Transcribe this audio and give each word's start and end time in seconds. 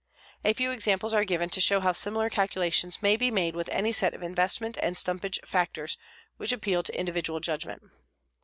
A 0.43 0.53
few 0.53 0.71
examples 0.71 1.13
are 1.13 1.23
given 1.23 1.49
to 1.51 1.61
show 1.61 1.79
how 1.79 1.91
similar 1.91 2.27
calculations 2.31 3.03
may 3.03 3.15
be 3.15 3.29
made 3.29 3.55
with 3.55 3.69
any 3.69 3.91
set 3.91 4.15
of 4.15 4.23
investment 4.23 4.79
and 4.81 4.97
stumpage 4.97 5.39
factors 5.45 5.95
which 6.37 6.51
appeal 6.51 6.81
to 6.81 6.99
individual 6.99 7.39
judgment. 7.39 7.83